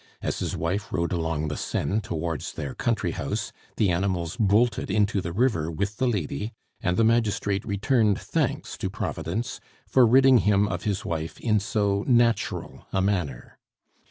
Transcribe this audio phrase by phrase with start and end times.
[0.19, 5.21] As his wife rode along the Seine towards their country house, the animals bolted into
[5.21, 10.67] the river with the lady, and the magistrate returned thanks to Providence for ridding him
[10.67, 13.59] of his wife "in so natural a manner."